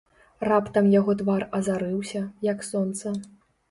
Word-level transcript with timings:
Раптам 0.49 0.89
яго 0.95 1.15
твар 1.21 1.47
азарыўся, 1.61 2.27
як 2.53 2.69
сонца. 2.75 3.19